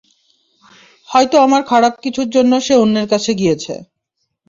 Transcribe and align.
হয়তো 1.09 1.35
আমার 1.41 1.61
খারাপ 1.71 1.93
কিছুর 2.03 2.27
জন্য 2.35 2.51
সে 2.65 2.73
অন্যের 2.75 3.07
কাছে 3.11 3.31
গিয়েছে। 3.39 3.73